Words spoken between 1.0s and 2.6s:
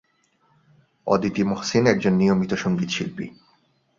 অদিতি মহসিন একজন নিয়মিত